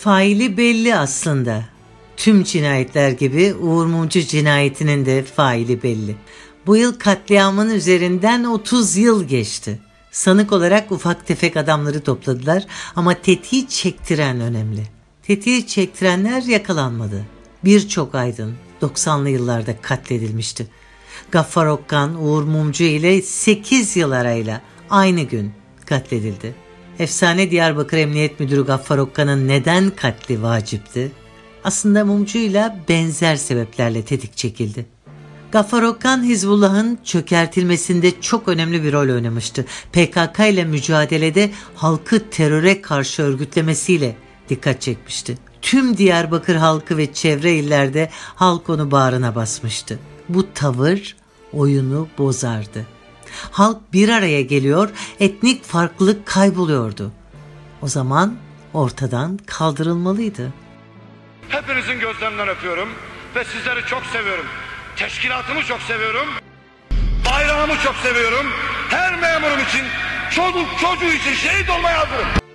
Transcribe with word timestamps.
Faili 0.00 0.56
belli 0.56 0.96
aslında. 0.96 1.64
Tüm 2.16 2.44
cinayetler 2.44 3.10
gibi 3.10 3.54
Uğur 3.54 3.86
Mumcu 3.86 4.20
cinayetinin 4.20 5.06
de 5.06 5.22
faili 5.22 5.82
belli. 5.82 6.16
Bu 6.66 6.76
yıl 6.76 6.98
katliamın 6.98 7.70
üzerinden 7.70 8.44
30 8.44 8.96
yıl 8.96 9.24
geçti. 9.24 9.78
Sanık 10.10 10.52
olarak 10.52 10.92
ufak 10.92 11.26
tefek 11.26 11.56
adamları 11.56 12.00
topladılar 12.00 12.66
ama 12.96 13.14
tetiği 13.14 13.68
çektiren 13.68 14.40
önemli. 14.40 14.82
Tetiği 15.22 15.66
çektirenler 15.66 16.42
yakalanmadı. 16.42 17.24
Birçok 17.64 18.14
aydın 18.14 18.54
90'lı 18.82 19.30
yıllarda 19.30 19.80
katledilmişti. 19.80 20.66
Gaffar 21.30 21.66
Okkan, 21.66 22.24
Uğur 22.24 22.42
Mumcu 22.42 22.84
ile 22.84 23.22
8 23.22 23.96
yıl 23.96 24.10
arayla 24.10 24.60
aynı 24.90 25.22
gün 25.22 25.52
katledildi. 25.86 26.69
Efsane 27.00 27.50
Diyarbakır 27.50 27.98
Emniyet 27.98 28.40
Müdürü 28.40 28.66
Gaffar 28.66 28.98
Okkan'ın 28.98 29.48
neden 29.48 29.90
katli 29.90 30.42
vacipti? 30.42 31.12
Aslında 31.64 32.04
Mumcu'yla 32.04 32.76
benzer 32.88 33.36
sebeplerle 33.36 34.04
tetik 34.04 34.36
çekildi. 34.36 34.86
Gaffar 35.52 35.82
Okkan 35.82 36.22
Hizbullah'ın 36.24 36.98
çökertilmesinde 37.04 38.20
çok 38.20 38.48
önemli 38.48 38.82
bir 38.84 38.92
rol 38.92 39.14
oynamıştı. 39.14 39.64
PKK 39.92 40.40
ile 40.40 40.64
mücadelede 40.64 41.50
halkı 41.74 42.30
teröre 42.30 42.82
karşı 42.82 43.22
örgütlemesiyle 43.22 44.16
dikkat 44.48 44.80
çekmişti. 44.80 45.38
Tüm 45.62 45.96
Diyarbakır 45.96 46.54
halkı 46.54 46.96
ve 46.96 47.12
çevre 47.12 47.54
illerde 47.54 48.10
halk 48.34 48.68
onu 48.68 48.90
bağrına 48.90 49.34
basmıştı. 49.34 49.98
Bu 50.28 50.52
tavır 50.52 51.16
oyunu 51.52 52.08
bozardı. 52.18 52.99
Halk 53.50 53.92
bir 53.92 54.08
araya 54.08 54.42
geliyor, 54.42 54.90
etnik 55.20 55.64
farklılık 55.64 56.26
kayboluyordu. 56.26 57.12
O 57.82 57.88
zaman 57.88 58.36
ortadan 58.74 59.38
kaldırılmalıydı. 59.46 60.52
Hepinizin 61.48 62.00
gözlerinden 62.00 62.48
öpüyorum 62.48 62.88
ve 63.36 63.44
sizleri 63.44 63.86
çok 63.86 64.06
seviyorum. 64.06 64.44
Teşkilatımı 64.96 65.62
çok 65.62 65.80
seviyorum. 65.80 66.28
Bayrağımı 67.30 67.72
çok 67.84 67.94
seviyorum. 67.96 68.46
Her 68.88 69.20
memurum 69.20 69.58
için, 69.68 69.82
çocuk 70.30 70.66
çocuğu 70.80 71.12
için 71.14 71.34
şehit 71.34 71.70
olmaya 71.70 71.98
hazırım. 71.98 72.49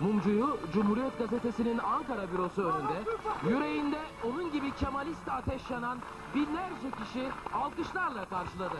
Mumcu'yu 0.00 0.58
Cumhuriyet 0.74 1.18
Gazetesi'nin 1.18 1.78
Ankara 1.78 2.32
bürosu 2.32 2.62
önünde 2.62 2.98
yüreğinde 3.50 3.98
onun 4.24 4.52
gibi 4.52 4.66
Kemalist 4.80 5.28
ateş 5.28 5.62
yanan 5.70 5.98
binlerce 6.34 6.88
kişi 7.04 7.26
alkışlarla 7.52 8.24
karşıladı. 8.24 8.76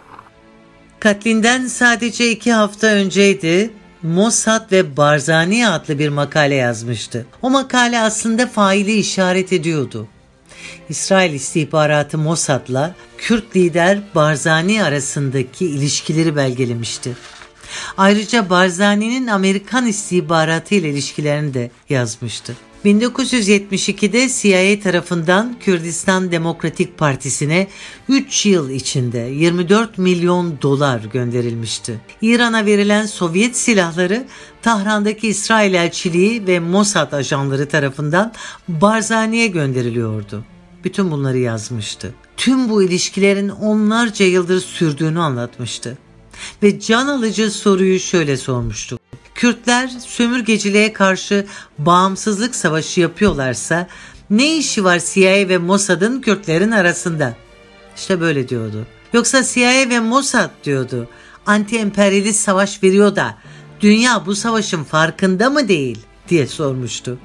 Katlinden 1.01 1.67
sadece 1.67 2.31
iki 2.31 2.53
hafta 2.53 2.87
önceydi 2.87 3.75
Mossad 4.03 4.73
ve 4.73 4.97
Barzani 4.97 5.69
adlı 5.69 5.99
bir 5.99 6.09
makale 6.09 6.55
yazmıştı. 6.55 7.27
O 7.43 7.51
makale 7.51 8.01
aslında 8.01 8.47
faili 8.47 8.93
işaret 8.93 9.53
ediyordu. 9.53 10.09
İsrail 10.89 11.33
istihbaratı 11.35 12.19
Mossad'la 12.19 12.95
Kürt 13.19 13.57
lider 13.57 14.01
Barzani 14.15 14.85
arasındaki 14.85 15.67
ilişkileri 15.67 16.37
belgelemişti. 16.37 17.17
Ayrıca 17.97 18.51
Barzani'nin 18.51 19.27
Amerikan 19.27 19.87
istihbaratı 19.87 20.75
ile 20.75 20.91
ilişkilerini 20.91 21.55
de 21.55 21.71
yazmıştı. 21.89 22.57
1972'de 22.85 24.29
CIA 24.29 24.83
tarafından 24.83 25.57
Kürdistan 25.61 26.33
Demokratik 26.33 26.99
Partisi'ne 26.99 27.69
3 28.09 28.47
yıl 28.47 28.71
içinde 28.71 29.19
24 29.19 29.99
milyon 29.99 30.63
dolar 30.63 31.01
gönderilmişti. 31.13 32.01
İran'a 32.23 32.67
verilen 32.67 33.07
Sovyet 33.07 33.57
silahları 33.57 34.27
Tahran'daki 34.63 35.29
İsrail 35.29 35.75
elçiliği 35.75 36.47
ve 36.47 36.61
Mossad 36.61 37.13
ajanları 37.13 37.69
tarafından 37.69 38.33
Barzani'ye 38.69 39.47
gönderiliyordu. 39.47 40.45
Bütün 40.85 41.11
bunları 41.11 41.39
yazmıştı. 41.39 42.15
Tüm 42.37 42.69
bu 42.69 42.83
ilişkilerin 42.83 43.49
onlarca 43.49 44.27
yıldır 44.27 44.61
sürdüğünü 44.61 45.21
anlatmıştı. 45.21 45.99
Ve 46.63 46.81
can 46.81 47.07
alıcı 47.07 47.51
soruyu 47.51 48.01
şöyle 48.01 48.37
sormuştu. 48.37 49.02
Kürtler 49.43 49.89
sömürgeciliğe 49.89 50.93
karşı 50.93 51.47
bağımsızlık 51.79 52.55
savaşı 52.55 53.01
yapıyorlarsa 53.01 53.89
ne 54.31 54.57
işi 54.57 54.85
var 54.85 55.03
CIA 55.13 55.49
ve 55.49 55.59
Mossad'ın 55.59 56.21
Kürtlerin 56.21 56.71
arasında? 56.71 57.37
İşte 57.97 58.21
böyle 58.21 58.49
diyordu. 58.49 58.87
Yoksa 59.13 59.45
CIA 59.45 59.91
ve 59.91 60.01
Mossad 60.01 60.51
diyordu. 60.65 61.09
Anti-emperyalist 61.47 62.33
savaş 62.33 62.83
veriyor 62.83 63.17
da 63.17 63.39
dünya 63.81 64.27
bu 64.27 64.35
savaşın 64.35 64.85
farkında 64.85 65.51
mı 65.51 65.69
değil 65.69 65.99
diye 66.29 66.47
sormuştu. 66.47 67.19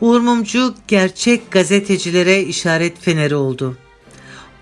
Uğur 0.00 0.20
Mumcu 0.20 0.74
gerçek 0.88 1.50
gazetecilere 1.50 2.42
işaret 2.42 3.00
feneri 3.00 3.34
oldu. 3.34 3.76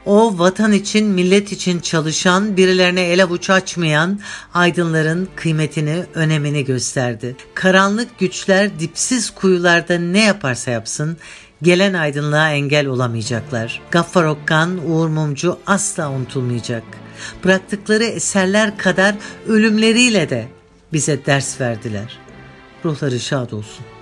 O 0.06 0.39
vatan 0.39 0.72
için, 0.72 1.06
millet 1.06 1.53
için 1.53 1.81
çalışan, 1.81 2.56
birilerine 2.56 3.03
el 3.03 3.25
avuç 3.25 3.50
açmayan 3.50 4.21
aydınların 4.55 5.28
kıymetini, 5.37 6.05
önemini 6.15 6.65
gösterdi. 6.65 7.37
Karanlık 7.55 8.19
güçler 8.19 8.81
dipsiz 8.81 9.31
kuyularda 9.31 9.99
ne 9.99 10.25
yaparsa 10.25 10.71
yapsın, 10.71 11.16
gelen 11.62 11.95
aydınlığa 11.95 12.50
engel 12.50 12.87
olamayacaklar. 12.87 13.81
Gaffar 13.91 14.25
Okkan, 14.25 14.91
Uğur 14.91 15.09
Mumcu 15.09 15.59
asla 15.66 16.11
unutulmayacak. 16.11 16.84
Bıraktıkları 17.45 18.05
eserler 18.05 18.78
kadar 18.78 19.15
ölümleriyle 19.49 20.31
de 20.31 20.49
bize 20.93 21.27
ders 21.27 21.61
verdiler. 21.61 22.19
Ruhları 22.84 23.21
şad 23.21 23.53
olsun. 23.53 23.96